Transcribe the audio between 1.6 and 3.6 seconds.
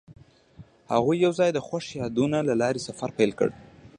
خوښ یادونه له لارې سفر پیل کړ.